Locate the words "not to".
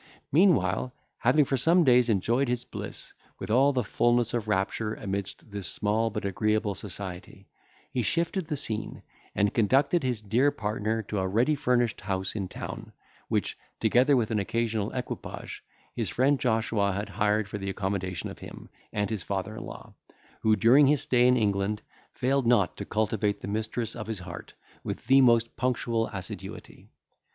22.47-22.85